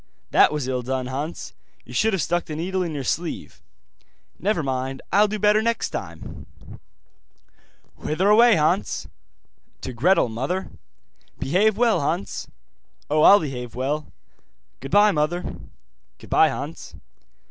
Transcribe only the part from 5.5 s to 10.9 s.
next time.' 'Whither away, Hans?' 'To Gretel, mother.'